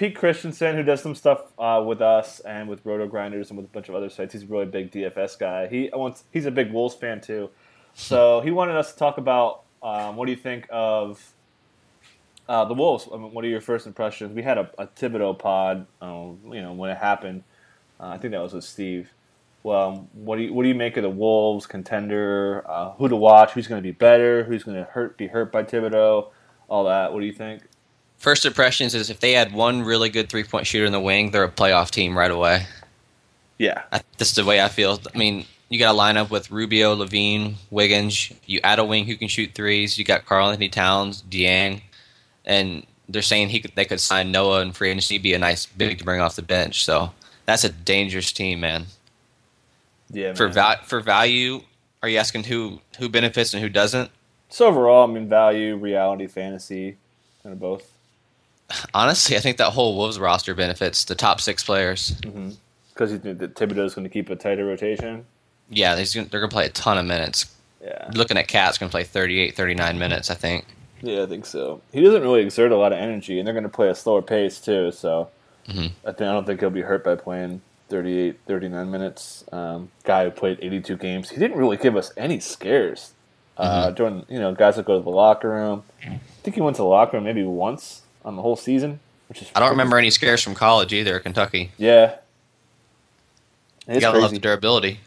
[0.00, 3.68] Pete Christensen, who does some stuff uh, with us and with RotoGrinders and with a
[3.68, 5.66] bunch of other sites, he's a really big DFS guy.
[5.66, 7.50] He wants he's a big Wolves fan too,
[7.92, 11.34] so he wanted us to talk about um, what do you think of
[12.48, 13.08] uh, the Wolves.
[13.12, 14.32] I mean, what are your first impressions?
[14.32, 17.44] We had a, a Thibodeau pod, um, you know, when it happened.
[18.00, 19.12] Uh, I think that was with Steve.
[19.62, 22.64] well, what do you what do you make of the Wolves contender?
[22.66, 23.52] Uh, who to watch?
[23.52, 24.44] Who's going to be better?
[24.44, 26.30] Who's going to hurt be hurt by Thibodeau?
[26.70, 27.12] All that.
[27.12, 27.64] What do you think?
[28.20, 31.30] First impressions is if they had one really good three point shooter in the wing,
[31.30, 32.66] they're a playoff team right away.
[33.56, 35.00] Yeah, I, this is the way I feel.
[35.12, 38.30] I mean, you got a lineup with Rubio, LaVine, Wiggins.
[38.44, 39.98] You add a wing who can shoot threes.
[39.98, 41.80] You got Karl-Anthony Towns, Dieng,
[42.44, 45.64] and they're saying he could, they could sign Noah and free agency, be a nice
[45.64, 46.84] big to bring off the bench.
[46.84, 47.12] So
[47.46, 48.86] that's a dangerous team, man.
[50.10, 50.34] Yeah.
[50.34, 51.62] For va- for value,
[52.02, 54.10] are you asking who who benefits and who doesn't?
[54.50, 56.98] So overall, I mean, value, reality, fantasy,
[57.42, 57.89] kind of both.
[58.94, 62.12] Honestly, I think that whole Wolves roster benefits the top six players.
[62.92, 65.24] Because think that Thibodeau's going to keep a tighter rotation.
[65.68, 67.54] Yeah, gonna, they're going to play a ton of minutes.
[67.82, 68.10] Yeah.
[68.14, 70.66] Looking at KAT's going to play 38, 39 minutes, I think.
[71.02, 71.80] Yeah, I think so.
[71.92, 74.20] He doesn't really exert a lot of energy, and they're going to play a slower
[74.22, 74.90] pace too.
[74.92, 75.30] So
[75.68, 75.90] Mhm.
[76.04, 79.44] I think I don't think he'll be hurt by playing 38, 39 minutes.
[79.52, 81.30] Um, guy who played 82 games.
[81.30, 83.12] He didn't really give us any scares
[83.56, 85.82] uh, during you know guys that go to the locker room.
[86.04, 89.42] I think he went to the locker room maybe once on the whole season, which
[89.42, 91.72] is I don't remember any scares from college either, Kentucky.
[91.78, 92.16] Yeah,
[93.88, 95.00] You gotta love the durability.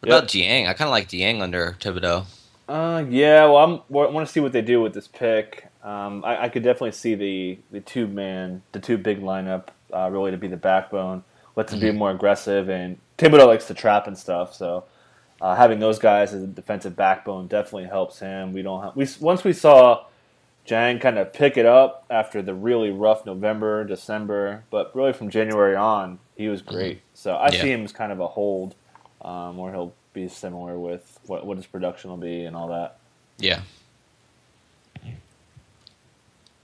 [0.00, 0.18] What Yep.
[0.18, 0.68] about Dieng?
[0.68, 2.24] I kind of like Dieng under Thibodeau.
[2.68, 3.44] Uh, yeah.
[3.46, 5.66] Well, I'm I want to see what they do with this pick.
[5.82, 10.08] Um, I, I could definitely see the the two man, the two big lineup, uh,
[10.10, 11.24] really to be the backbone.
[11.56, 14.54] Let them be more aggressive, and Thibodeau likes to trap and stuff.
[14.54, 14.84] So
[15.40, 18.52] uh, having those guys as a defensive backbone definitely helps him.
[18.52, 20.04] We don't have, we once we saw
[20.66, 25.30] Dieng kind of pick it up after the really rough November, December, but really from
[25.30, 27.00] January on, he was great.
[27.14, 27.62] So I Yeah.
[27.62, 28.74] see him as kind of a hold,
[29.22, 32.98] um, where he'll be similar with what what his production will be and all that.
[33.38, 33.60] Yeah.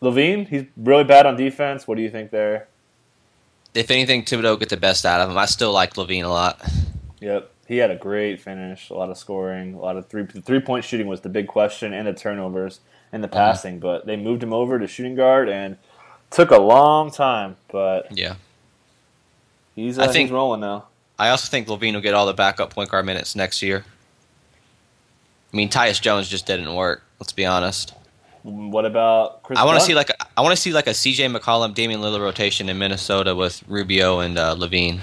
[0.02, 1.88] LaVine, he's really bad on defense.
[1.88, 2.68] What do you think there?
[3.74, 5.38] If anything, Thibodeau get the best out of him.
[5.38, 6.60] I still like LaVine a lot.
[7.20, 10.40] Yep, he had a great finish, a lot of scoring, a lot of three the
[10.40, 12.80] three point shooting was the big question, and the turnovers
[13.12, 13.78] and the passing.
[13.78, 15.76] But they moved him over to shooting guard and
[16.30, 18.34] took a long time, but Yeah.
[19.74, 20.86] he's I uh, think- he's rolling now.
[21.16, 23.84] I also think LaVine will get all the backup point guard minutes next year.
[25.52, 27.04] I mean, Tyus Jones just didn't work.
[27.20, 27.94] Let's be honest.
[28.42, 29.56] What about Kris?
[29.56, 32.00] I want to see like a, I want to see like a CJ McCollum, Damian
[32.00, 35.00] Lillard rotation in Minnesota with Rubio and uh, LaVine.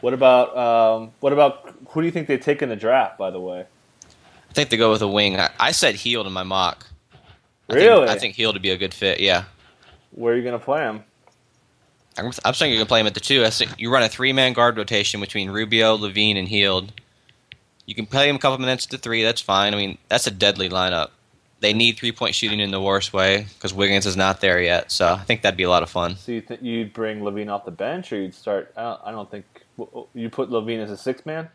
[0.00, 3.18] What about um, what about who do you think they take in the draft?
[3.18, 3.66] By the way,
[4.48, 5.38] I think they go with a wing.
[5.38, 6.86] I, I said Hield in my mock.
[7.68, 8.06] I really?
[8.06, 9.20] Think, I think Hield would be a good fit.
[9.20, 9.44] Yeah.
[10.12, 11.04] Where are you going to play him?
[12.16, 13.44] I'm, I'm saying you can play him at the two.
[13.44, 16.92] I think you run a three man guard rotation between Rubio, LaVine, and Hield.
[17.86, 19.22] You can play him a couple minutes to three.
[19.22, 19.74] That's fine.
[19.74, 21.10] I mean, that's a deadly lineup.
[21.60, 24.92] They need three point shooting in the worst way because Wiggins is not there yet.
[24.92, 26.16] So I think that'd be a lot of fun.
[26.16, 28.72] So you th- you'd bring LaVine off the bench, or you'd start?
[28.76, 29.44] I don't, I don't think
[30.14, 31.48] you put LaVine as a six man.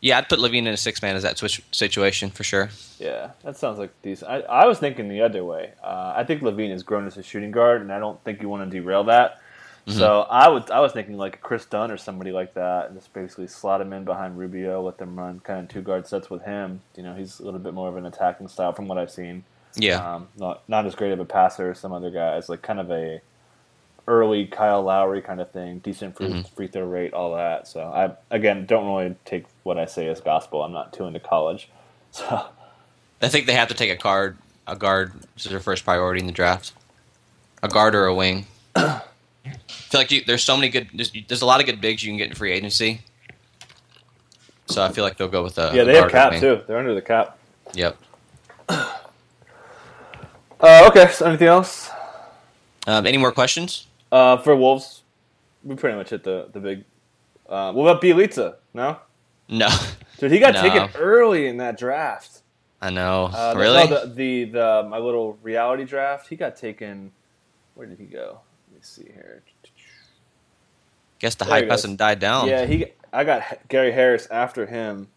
[0.00, 2.70] Yeah, I'd put LaVine in a six man as that switch situation for sure.
[2.98, 4.30] Yeah, that sounds like decent.
[4.30, 5.72] I, I was thinking the other way.
[5.82, 8.48] Uh, I think LaVine has grown as a shooting guard, and I don't think you
[8.48, 9.40] want to derail that.
[9.88, 12.98] So I would I was thinking like a Kris Dunn or somebody like that, and
[12.98, 16.28] just basically slot him in behind Rubio, let them run kind of two guard sets
[16.28, 16.82] with him.
[16.94, 19.44] You know, he's a little bit more of an attacking style from what I've seen.
[19.76, 20.16] Yeah.
[20.16, 22.90] Um, not not as great of a passer as some other guys, like kind of
[22.90, 23.20] a
[24.08, 27.68] early Kyle Lowry kind of thing, decent free, free throw rate, all that.
[27.68, 30.62] So I again don't really take what I say as gospel.
[30.62, 31.68] I'm not too into college,
[32.10, 32.46] so
[33.22, 34.36] I think they have to take a guard.
[34.66, 36.72] A guard is their first priority in the draft.
[37.62, 38.46] A guard or a wing.
[38.76, 39.02] I
[39.68, 40.88] feel like you, there's so many good.
[40.92, 43.00] There's, there's a lot of good bigs you can get in free agency.
[44.66, 46.40] So I feel like they'll go with a yeah, a they have guard or cap
[46.40, 46.60] too.
[46.66, 47.38] They're under the cap.
[47.74, 47.96] Yep.
[50.60, 51.90] Uh, okay, so anything else
[52.86, 53.86] Um, any more questions?
[54.10, 55.02] Uh, for Wolves?
[55.64, 56.84] We pretty much hit the the big.
[57.48, 58.56] Uh, what about Bjelica?
[58.74, 58.98] No,
[59.48, 59.68] No.
[60.18, 60.62] dude, he got No.
[60.62, 62.42] taken early in that draft.
[62.80, 63.30] I know.
[63.32, 63.88] Uh, the- really?
[63.88, 66.28] no, the, the the my little reality draft.
[66.28, 67.12] He got taken.
[67.74, 68.40] Where did he go?
[68.70, 69.42] Let me see here.
[71.18, 72.46] Guess the there he hype hasn't died down.
[72.48, 72.86] Yeah, he.
[73.12, 75.08] I got Gary Harris after him.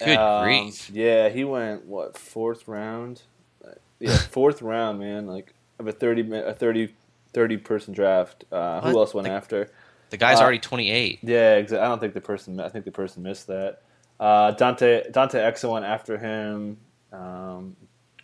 [0.00, 0.90] Good Um, grief.
[0.90, 3.22] Yeah, he went what fourth round?
[3.64, 5.26] Uh, Yeah, fourth round, man.
[5.26, 6.94] Like of a thirty a 30,
[7.34, 8.44] 30 person draft.
[8.50, 9.70] Uh, who else went Like- after?
[10.10, 11.18] The guy's uh, already 28.
[11.22, 12.60] Yeah, exa- I don't think the person.
[12.60, 13.82] I think the person missed that.
[14.20, 16.76] Uh, Dante Dante Exum went after him.
[17.12, 17.74] Um,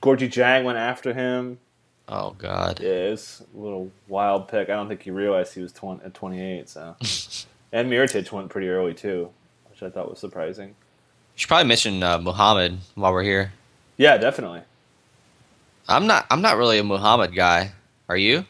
[0.01, 1.59] Gorgui Dieng went after him.
[2.09, 2.79] Oh God.
[2.81, 4.69] Yeah, it's a little wild pick.
[4.69, 6.69] I don't think he realized he was 20, at 28.
[6.69, 6.95] So,
[7.73, 9.31] and Mirotic went pretty early too,
[9.71, 10.69] which I thought was surprising.
[10.69, 10.75] You
[11.35, 13.53] should probably mention uh, Muhammad while we're here.
[13.97, 14.63] Yeah, definitely.
[15.89, 16.27] I'm not.
[16.31, 17.73] I'm not really a Muhammad guy.
[18.09, 18.45] Are you?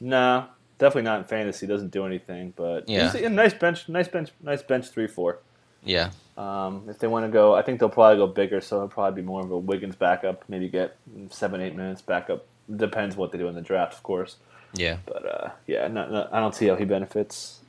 [0.00, 0.46] Nah,
[0.78, 1.66] definitely not in fantasy.
[1.66, 3.10] Doesn't do anything, but Yeah.
[3.10, 5.38] he's a nice bench, nice bench, nice bench three four.
[5.84, 6.10] Yeah.
[6.36, 9.22] Um, if they want to go, I think they'll probably go bigger, so it'll probably
[9.22, 10.44] be more of a Wiggins backup.
[10.48, 10.96] Maybe get
[11.30, 12.46] seven, eight minutes backup.
[12.74, 14.36] Depends what they do in the draft, of course.
[14.74, 14.98] Yeah.
[15.06, 17.60] But uh, yeah, not, not, I don't see how he benefits.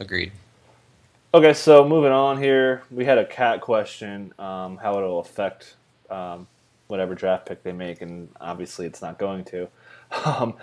[0.00, 0.32] Agreed.
[1.34, 5.76] Okay, so moving on here, we had a KAT question, um, how it'll affect
[6.10, 6.46] um,
[6.88, 9.68] whatever draft pick they make, and obviously it's not going to.
[10.24, 10.54] Um,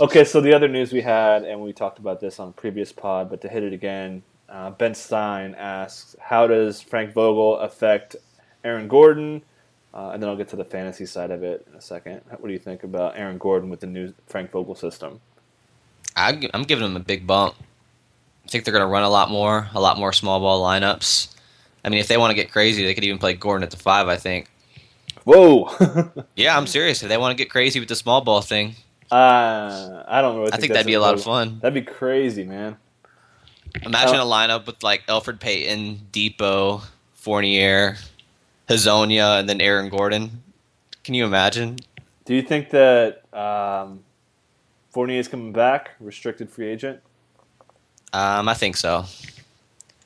[0.00, 2.92] okay, so the other news we had, and we talked about this on a previous
[2.92, 8.16] pod, but to hit it again, uh, Ben Stein asks, how does Frank Vogel affect
[8.64, 9.42] Aaron Gordon?
[9.92, 12.20] Uh, and then I'll get to the fantasy side of it in a second.
[12.28, 15.20] What do you think about Aaron Gordon with the new Frank Vogel system?
[16.14, 17.54] I, I'm giving them a big bump.
[18.44, 21.34] I think they're going to run a lot more, a lot more small ball lineups.
[21.84, 23.76] I mean, if they want to get crazy, they could even play Gordon at the
[23.76, 24.08] five.
[24.08, 24.48] I think.
[25.24, 25.70] Whoa!
[26.36, 27.02] Yeah, I'm serious.
[27.02, 28.76] If they want to get crazy with the small ball thing,
[29.10, 30.52] uh, I don't really.
[30.52, 31.58] I think that's that'd be a lot of fun.
[31.60, 32.76] That'd be crazy, man.
[33.82, 36.82] Imagine Uh, a lineup with like Elfrid Payton, Depot,
[37.14, 37.96] Fournier,
[38.68, 40.42] Hezonja, and then Aaron Gordon.
[41.04, 41.76] Can you imagine?
[42.24, 44.00] Do you think that um,
[44.90, 47.00] Fournier is coming back, restricted free agent?
[48.12, 49.04] Um, I think so.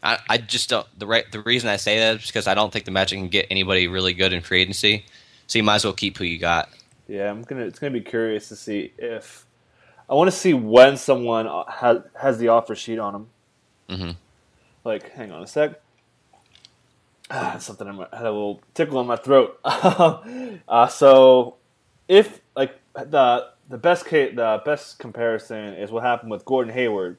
[0.02, 0.86] I, I just don't.
[0.98, 3.28] The right the reason I say that is because I don't think the Magic can
[3.28, 5.04] get anybody really good in free agency.
[5.46, 6.68] So you might as well keep who you got.
[7.08, 7.62] Yeah, I'm gonna.
[7.62, 9.46] It's gonna be curious to see if
[10.08, 13.28] I want to see when someone uh, has has the offer sheet on them.
[13.88, 14.10] hmm
[14.84, 15.80] Like, hang on a sec.
[17.30, 19.58] Ah, something in my, I had a little tickle in my throat.
[19.64, 21.56] uh, so,
[22.08, 27.16] if like the the best case, the best comparison is what happened with Gordon Hayward,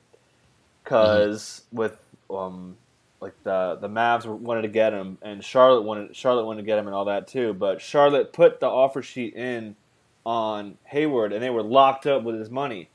[0.83, 1.97] because with
[2.29, 2.77] um
[3.23, 6.77] like the the Mavs wanted to get him and Charlotte wanted Charlotte wanted to get
[6.77, 9.75] him and all that too, but Charlotte put the offer sheet in
[10.25, 12.89] on Hayward and they were locked up with his money.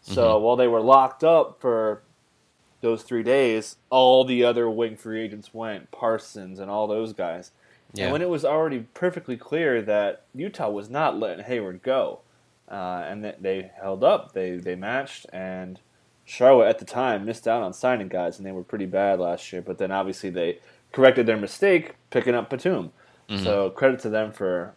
[0.00, 2.02] So while they were locked up for
[2.80, 7.50] those three days, all the other wing free agents went, Parsons and all those guys.
[7.92, 8.04] Yeah.
[8.04, 12.20] And when it was already perfectly clear that Utah was not letting Hayward go,
[12.70, 15.80] uh, and that they held up, they they matched, and
[16.28, 19.50] Charlotte at the time missed out on signing guys, and they were pretty bad last
[19.50, 19.62] year.
[19.62, 20.58] But then obviously they
[20.92, 22.92] corrected their mistake, picking up Batum.
[23.30, 23.44] Mm-hmm.
[23.44, 24.74] So credit to them for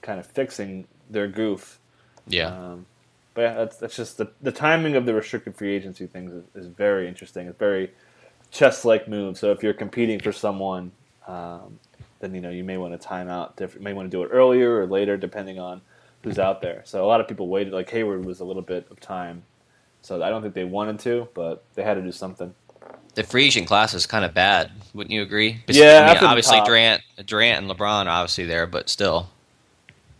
[0.00, 1.78] kind of fixing their goof.
[2.26, 2.48] Yeah.
[2.48, 2.86] Um,
[3.34, 6.44] but yeah, that's that's just the the timing of the restricted free agency things is,
[6.54, 7.46] is very interesting.
[7.46, 7.90] It's very
[8.50, 9.36] chess like move.
[9.36, 10.92] So if you're competing for someone,
[11.26, 11.78] um,
[12.20, 13.54] then you know you may want to time out.
[13.56, 15.82] Different, may want to do it earlier or later, depending on
[16.22, 16.80] who's out there.
[16.86, 17.74] So a lot of people waited.
[17.74, 19.42] Like Hayward was a little bit of time.
[20.02, 22.54] So I don't think they wanted to, but they had to do something.
[23.14, 24.70] the agent class is kind of bad.
[24.94, 25.62] Wouldn't you agree?
[25.68, 26.60] Yeah, I mean, obviously.
[26.64, 29.28] Durant, Durant and LeBron are obviously there, but still.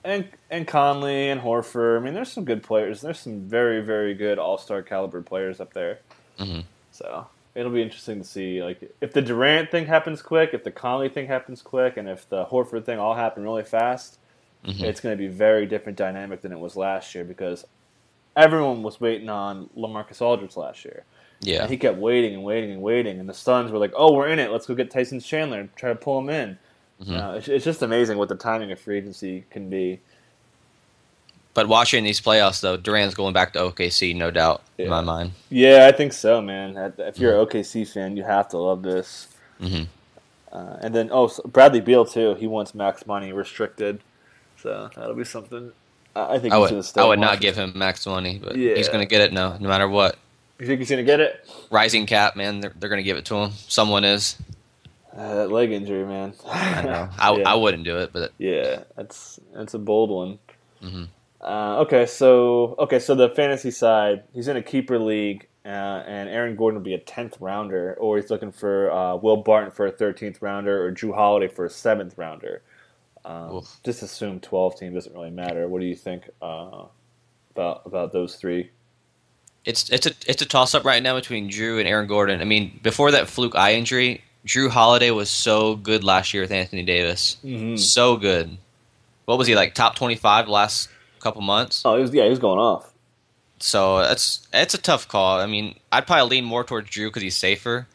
[0.04, 1.98] And and Conley and Horford.
[1.98, 3.00] I mean, there's some good players.
[3.00, 5.98] There's some very very good All Star caliber players up there.
[6.38, 6.64] Mhm.
[6.92, 10.70] So it'll be interesting to see like if the Durant thing happens quick, if the
[10.70, 14.18] Conley thing happens quick, and if the Horford thing all happen really fast.
[14.64, 14.82] Mhm.
[14.82, 17.64] It's going to be very different dynamic than it was last year because
[18.36, 21.04] everyone was waiting on Lamarcus Aldridge last year.
[21.40, 21.62] Yeah.
[21.62, 24.28] And he kept waiting and waiting and waiting, and the Suns were like, "Oh, we're
[24.28, 24.50] in it.
[24.50, 26.58] Let's go get Tyson Chandler and try to pull him in."
[27.04, 27.12] Mhm.
[27.34, 30.00] Uh, it's, it's just amazing what the timing of free agency can be.
[31.52, 35.32] But watching these playoffs, though, Durant's going back to OKC, no doubt, in my mind.
[35.50, 36.76] Yeah, I think so, man.
[36.98, 39.28] If you're an OKC fan, you have to love this.
[39.58, 39.84] hmm
[40.52, 42.34] Uh, and then, oh, so Bradley Beal too.
[42.34, 44.00] He wants max money restricted,
[44.58, 45.72] so that'll be something.
[46.16, 47.00] I think I would, going to stay.
[47.00, 48.74] I would not give him max money, but Yeah.
[48.74, 50.16] he's going to get it no, no matter what.
[50.58, 51.46] You think he's going to get it?
[51.70, 53.50] Rising cap, man, they're, they're going to give it to him.
[53.68, 54.36] Someone is.
[55.14, 56.34] Uh, that leg injury, man.
[56.46, 57.08] I know.
[57.18, 57.50] I, yeah.
[57.50, 60.38] I wouldn't do it, but Yeah, that's that's a bold one.
[60.82, 61.08] Mhm.
[61.40, 66.28] Uh, okay, so okay, so the fantasy side, he's in a keeper league, uh, and
[66.28, 69.86] Aaron Gordon will be a tenth rounder, or he's looking for uh, Will Barton for
[69.86, 72.62] a thirteenth rounder, or Jrue Holiday for a seventh rounder.
[73.26, 75.66] Um, just assume twelve team doesn't really matter.
[75.68, 76.84] What do you think uh,
[77.54, 78.70] about about those three?
[79.64, 82.40] it's it's a it's a toss up right now between Jrue and Aaron Gordon.
[82.40, 86.52] I mean, before that fluke eye injury, Jrue Holiday was so good last year with
[86.52, 87.76] Anthony Davis, Mm-hmm.
[87.76, 88.58] so good.
[89.24, 89.74] What was he like?
[89.74, 91.82] Top twenty five last couple months.
[91.84, 92.92] Oh, he was, yeah, he was going off.
[93.58, 95.40] So it's it's a tough call.
[95.40, 97.88] I mean, I'd probably lean more towards Jrue because he's safer,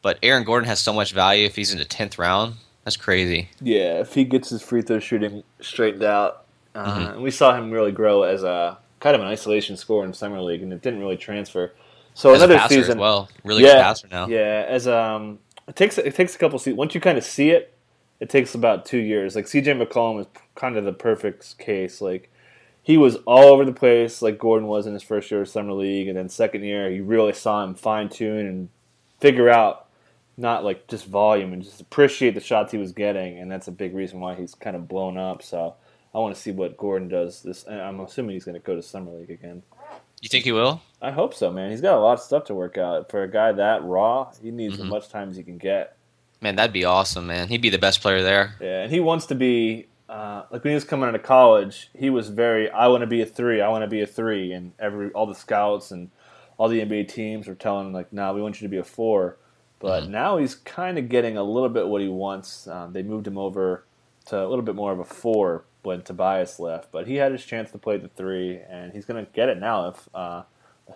[0.00, 2.54] but Aaron Gordon has so much value if he's in the tenth round.
[2.84, 3.50] That's crazy.
[3.60, 7.12] Yeah, if he gets his free throw shooting straightened out, uh, Mhm.
[7.14, 10.40] and we saw him really grow as a kind of an isolation scorer in summer
[10.40, 11.72] league, and it didn't really transfer.
[12.14, 14.26] So As another season, as well, really yeah, good passer now.
[14.26, 15.38] yeah, as um,
[15.68, 16.76] it takes it takes a couple seasons.
[16.78, 17.72] Once you kind of see it,
[18.18, 19.36] it takes about two years.
[19.36, 22.00] Like CJ McCollum is kind of the perfect case.
[22.00, 22.30] Like
[22.82, 25.72] he was all over the place like Gordon was in his first year of summer
[25.72, 28.68] league, and then second year you really saw him fine tune and
[29.20, 29.86] figure out
[30.40, 33.72] not like just volume and just appreciate the shots he was getting, and that's a
[33.72, 35.42] big reason why he's kind of blown up.
[35.42, 35.74] So
[36.14, 37.42] I want to see what Gordon does.
[37.42, 39.62] This I'm assuming he's going to go to summer league again.
[40.20, 40.82] You think he will?
[41.00, 41.70] I hope so, man.
[41.70, 44.30] He's got a lot of stuff to work out for a guy that raw.
[44.42, 44.84] He needs mm-hmm.
[44.84, 45.96] as much time as he can get.
[46.42, 47.48] Man, that'd be awesome, man.
[47.48, 48.54] He'd be the best player there.
[48.60, 51.90] Yeah, and he wants to be uh, like when he was coming out of college.
[51.94, 53.60] He was very, I want to be a three.
[53.60, 56.10] I want to be a three, and every all the scouts and
[56.56, 58.78] all the NBA teams were telling him like, "No, nah, we want you to be
[58.78, 59.36] a four.
[59.80, 60.12] But mm-hmm.
[60.12, 62.68] now he's kind of getting a little bit what he wants.
[62.68, 63.84] Uh, they moved him over
[64.26, 67.44] to a little bit more of a four when Tobias left, but he had his
[67.44, 69.88] chance to play the three, and he's going to get it now.
[69.88, 70.42] If uh,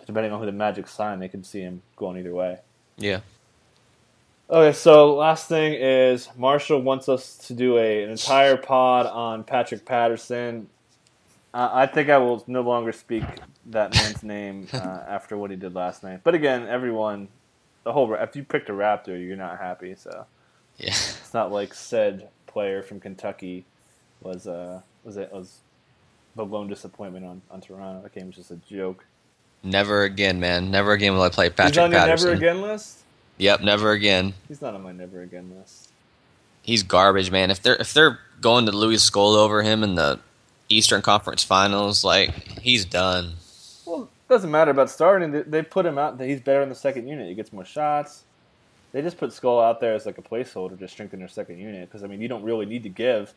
[0.05, 2.59] depending on who the Magic sign, they can see him going either way.
[2.97, 3.21] Yeah.
[4.47, 9.43] Okay, so last thing is Marshall wants us to do a, an entire pod on
[9.43, 10.69] Patrick Patterson.
[11.51, 13.23] Uh, I think I will no longer speak
[13.67, 16.19] that man's name uh, after what he did last night.
[16.23, 17.27] But again, everyone,
[17.85, 19.95] the whole if you picked a Raptor, you're not happy.
[19.95, 20.25] So
[20.77, 23.63] yeah, it's not like said player from Kentucky
[24.21, 25.59] was uh was it was
[26.35, 28.01] the lone disappointment on, on Toronto.
[28.01, 29.05] That game was just a joke.
[29.63, 30.69] Never again, man.
[30.69, 33.03] Never again will I play Patrick He's on your never again list.
[33.37, 34.33] Yep, never again.
[34.47, 35.89] He's not on my never again list.
[36.61, 37.51] He's garbage, man.
[37.51, 40.19] If they're if they're going to Luis Scola over him in the
[40.69, 43.35] Eastern Conference Finals, like he's done.
[44.27, 45.43] Doesn't matter about starting.
[45.47, 46.19] They put him out.
[46.19, 47.27] He's better in the second unit.
[47.27, 48.23] He gets more shots.
[48.91, 51.89] They just put Skull out there as like a placeholder to strengthen their second unit
[51.89, 53.33] because I mean you don't really need to give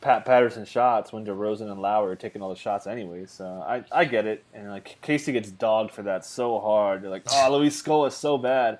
[0.00, 3.26] Pat Patterson shots when DeRozan and Lowry are taking all the shots anyway.
[3.26, 4.44] So I, I get it.
[4.54, 7.02] And like Casey gets dogged for that so hard.
[7.02, 8.78] They're like, oh, Luis Scola is so bad.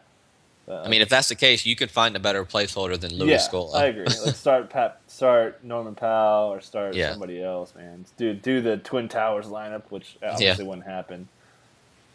[0.66, 3.30] But, I mean, if that's the case, you could find a better placeholder than Luis
[3.30, 3.74] yeah, Scola.
[3.74, 4.04] I agree.
[4.04, 7.10] Like start Pat, start Norman Powell, or start yeah.
[7.10, 8.04] somebody else, man.
[8.16, 10.68] Do do the Twin Towers lineup, which obviously yeah.
[10.68, 11.28] wouldn't happen.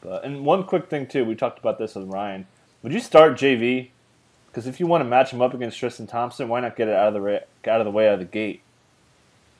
[0.01, 2.47] But and one quick thing too, we talked about this with Ryan.
[2.83, 3.89] Would you start JV?
[4.47, 6.95] Because if you want to match him up against Tristan Thompson, why not get it
[6.95, 8.61] out of the out of the way out of the gate?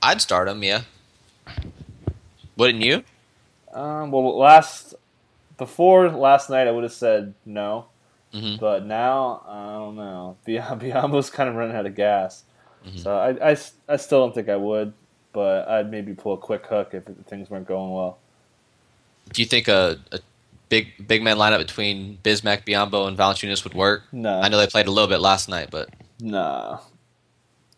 [0.02, 0.84] I'd start him, yeah.
[2.56, 3.04] Wouldn't you?
[3.74, 4.96] Um, well, last
[5.58, 7.88] before last night, I would have said no,
[8.36, 8.58] mm-hmm.
[8.58, 10.38] but now I don't know.
[10.48, 12.44] Biyombo's kind of running out of gas,
[12.86, 12.98] mm-hmm.
[12.98, 14.94] so I, I, I still don't think I would,
[15.34, 18.20] but I'd maybe pull a quick hook if things weren't going well.
[19.34, 20.20] Do you think a, a
[20.70, 24.04] big big man lineup between Bismack, Biyombo, and Valanciunas would work?
[24.12, 26.82] No, I know they played a little bit last night, but no,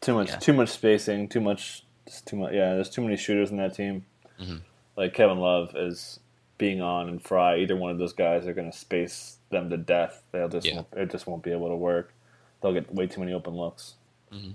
[0.02, 0.38] too much, yeah.
[0.38, 1.84] too much spacing, too much
[2.26, 2.54] too much.
[2.54, 4.06] Yeah, there's too many shooters in that team.
[4.42, 4.58] Mm-hmm.
[4.96, 6.20] Like Kevin Love is
[6.58, 9.78] being on and Frye, Either one of those guys are going to space them to
[9.78, 10.24] death.
[10.32, 10.84] They'll just yeah.
[10.94, 12.14] it just won't be able to work.
[12.62, 13.96] They'll get way too many open looks.
[14.32, 14.52] Mm-hmm.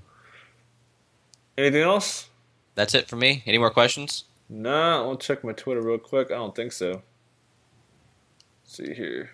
[1.56, 2.28] Anything else?
[2.74, 3.42] That's it for me.
[3.46, 4.24] Any more questions?
[4.48, 6.30] Nah, I'll check my Twitter real quick.
[6.30, 7.02] I don't think so.
[8.64, 9.30] Let's see here.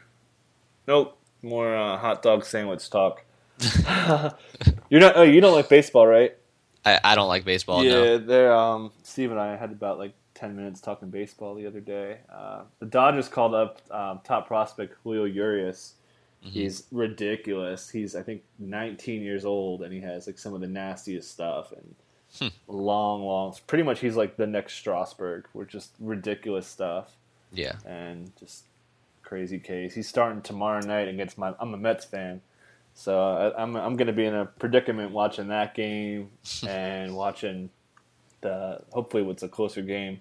[0.87, 1.17] Nope.
[1.43, 3.25] More uh, hot dog sandwich talk.
[4.91, 5.17] You're not.
[5.17, 6.37] Oh, you don't like baseball, right?
[6.85, 7.85] I, I don't like baseball.
[7.85, 8.19] Yeah, no.
[8.19, 8.53] there.
[8.53, 12.19] Um, Steve and I had about like ten minutes talking baseball the other day.
[12.33, 15.95] Uh, the Dodgers called up um, top prospect Julio Urias.
[16.45, 16.51] Mm-hmm.
[16.51, 17.91] He's ridiculous.
[17.91, 21.73] He's I think 19 years old, and he has like some of the nastiest stuff
[21.73, 21.95] and
[22.39, 22.73] hmm.
[22.73, 23.55] long, long.
[23.67, 25.47] Pretty much, he's like the next Strasburg.
[25.53, 27.11] We're just ridiculous stuff.
[27.53, 28.65] Yeah, and just
[29.23, 29.95] crazy case.
[29.95, 31.53] He's starting tomorrow night against my.
[31.59, 32.41] I'm a Mets fan,
[32.95, 36.31] so I, am I'm, I'm going to be in a predicament watching that game
[36.69, 37.71] and watching
[38.41, 40.21] the hopefully what's a closer game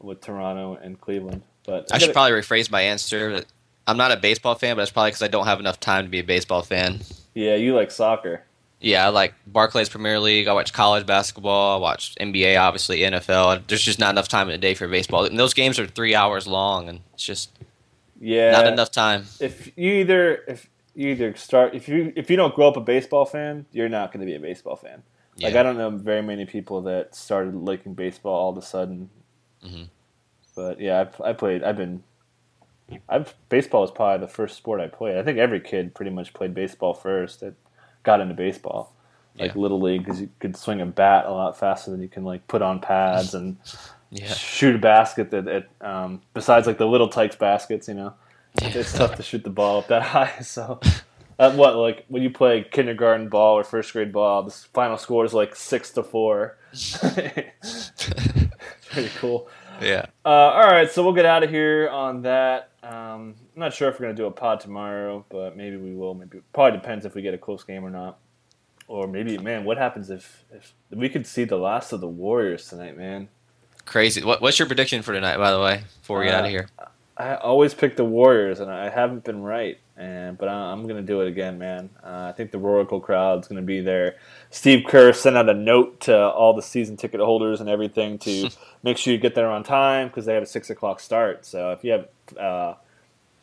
[0.00, 1.42] with Toronto and Cleveland.
[1.64, 3.44] But I, I should probably rephrase my answer.
[3.86, 6.10] I'm not a baseball fan, but it's probably because I don't have enough time to
[6.10, 7.00] be a baseball fan.
[7.34, 8.44] Yeah, you like soccer.
[8.80, 10.48] Yeah, I like Barclays Premier League.
[10.48, 11.76] I watch college basketball.
[11.76, 13.66] I watch NBA, obviously NFL.
[13.66, 15.26] There's just not enough time in the day for baseball.
[15.26, 17.50] And those games are three hours long, and it's just
[18.18, 19.26] yeah, not enough time.
[19.38, 22.80] If you either if you either start if you if you don't grow up a
[22.80, 25.02] baseball fan, you're not going to be a baseball fan.
[25.36, 25.48] Yeah.
[25.48, 29.10] Like I don't know very many people that started liking baseball all of a sudden.
[29.64, 29.84] Mm-hmm.
[30.54, 31.62] But yeah, I've, I played.
[31.62, 32.02] I've been.
[33.08, 35.16] I've baseball was probably the first sport I played.
[35.16, 37.40] I think every kid pretty much played baseball first.
[37.40, 37.54] That
[38.02, 38.92] got into baseball,
[39.38, 39.60] like yeah.
[39.60, 42.46] little league, because you could swing a bat a lot faster than you can like
[42.48, 43.58] put on pads and
[44.10, 44.26] yeah.
[44.26, 48.14] shoot a basket that, that um, besides like the little tykes baskets, you know
[48.62, 50.40] it's tough to shoot the ball up that high.
[50.40, 50.80] So,
[51.38, 55.24] uh, what like when you play kindergarten ball or first grade ball, the final score
[55.24, 56.56] is like six to four.
[58.90, 59.48] pretty cool.
[59.80, 60.06] Yeah.
[60.24, 62.70] Uh, all right, so we'll get out of here on that.
[62.82, 66.14] Um, I'm not sure if we're gonna do a pod tomorrow, but maybe we will.
[66.14, 68.18] Maybe probably depends if we get a close game or not.
[68.88, 72.68] Or maybe, man, what happens if if we could see the last of the Warriors
[72.68, 73.28] tonight, man?
[73.84, 74.22] Crazy.
[74.22, 76.50] What, what's your prediction for tonight, by the way, before we get uh, out of
[76.50, 76.68] here?
[77.16, 79.78] I always pick the Warriors, and I haven't been right.
[80.00, 81.90] And but I'm going to do it again, man.
[82.02, 84.16] Uh, I think the Roaracle crowd's going to be there.
[84.48, 88.48] Steve Kerr sent out a note to all the season ticket holders and everything to
[88.82, 91.44] make sure you get there on time because they have a six o'clock start.
[91.44, 92.74] So if you have uh,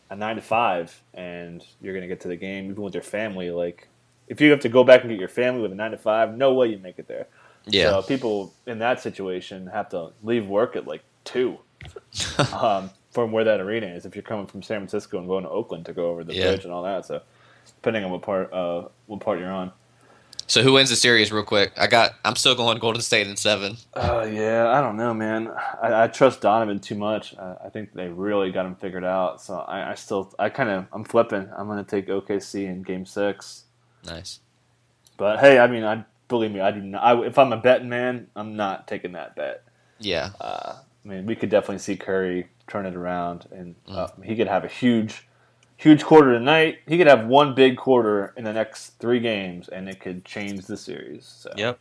[0.10, 3.04] a nine to five and you're going to get to the game even with your
[3.04, 3.88] family, like
[4.28, 6.36] if you have to go back and get your family with a nine to five,
[6.36, 7.28] no way you make it there.
[7.68, 7.92] Yeah.
[7.92, 11.60] So people in that situation have to leave work at like two.
[12.52, 14.06] um, from where that arena is.
[14.06, 16.50] If you're coming from San Francisco and going to Oakland to go over the yeah.
[16.50, 17.24] bridge and all that, so
[17.66, 19.72] depending on what part uh, what part you're on.
[20.46, 21.72] So who wins the series, real quick?
[21.76, 22.14] I got.
[22.24, 23.78] I'm still going Golden State in seven.
[23.96, 25.48] Oh uh, yeah, I don't know, man.
[25.82, 27.36] I, I trust Donovan too much.
[27.40, 29.42] I, I, think they really got him figured out.
[29.42, 31.50] So I, I still, I kind of, I'm flipping.
[31.58, 33.64] I'm going to take OKC in Game Six.
[34.06, 34.42] Nice.
[35.18, 37.04] But hey, I mean, I believe me, I do not.
[37.04, 39.64] I, if I'm a betting man, I'm not taking that bet.
[39.98, 40.30] Yeah.
[40.40, 44.48] Uh, I mean, we could definitely see Curry turn it around, and uh, he could
[44.48, 45.28] have a huge,
[45.76, 46.80] huge quarter tonight.
[46.88, 50.66] He could have one big quarter in the next three games, and it could change
[50.66, 51.26] the series.
[51.26, 51.52] So.
[51.56, 51.80] Yep.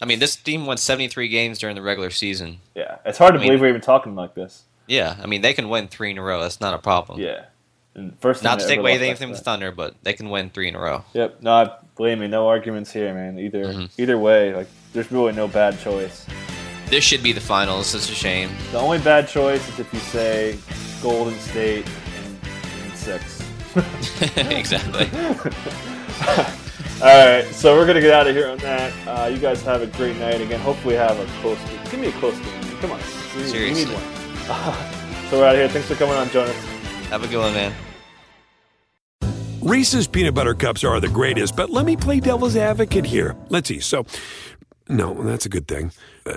[0.00, 2.60] I mean, this team won 73 games during the regular season.
[2.74, 4.64] Yeah, it's hard to I believe mean, we're even talking like this.
[4.86, 6.40] Yeah, I mean, they can win three in a row.
[6.40, 7.20] That's not a problem.
[7.20, 7.46] Yeah.
[7.94, 10.68] And first, not to take away anything from the Thunder, but they can win three
[10.68, 11.04] in a row.
[11.14, 11.42] Yep.
[11.42, 13.38] No, I believe me, no arguments here, man.
[13.38, 14.00] Either mm-hmm.
[14.00, 16.26] either way, like there's really no bad choice.
[16.90, 17.94] This should be the finals.
[17.94, 18.50] It's a shame.
[18.72, 20.58] The only bad choice is if you say
[21.02, 21.86] Golden State
[22.16, 23.42] in, in six.
[24.36, 25.10] exactly.
[27.00, 28.92] All right, so we're gonna get out of here on that.
[29.06, 30.58] Uh, you guys have a great night again.
[30.60, 31.58] Hopefully, have a close.
[31.58, 31.80] Game.
[31.90, 32.78] Give me a close game.
[32.80, 32.98] Come on,
[33.36, 33.84] we, Seriously.
[33.84, 34.02] we need one.
[35.30, 35.68] so we're out of here.
[35.68, 36.56] Thanks for coming on, Jonas.
[37.10, 37.72] Have a good one, man.
[39.60, 43.36] Reese's peanut butter cups are the greatest, but let me play devil's advocate here.
[43.50, 43.80] Let's see.
[43.80, 44.06] So,
[44.88, 45.92] no, that's a good thing.
[46.26, 46.36] Uh,